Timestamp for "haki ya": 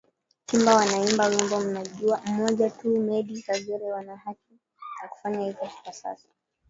4.17-5.09